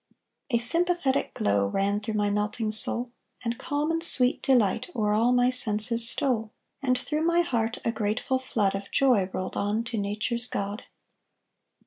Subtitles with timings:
[0.49, 3.11] A sympathetic glow Ran through my melting soul,
[3.45, 6.49] And calm and sweet delight O'er all my senses stole;
[6.81, 10.85] And through my heart A grateful flood Of joy rolled on To Nature's God.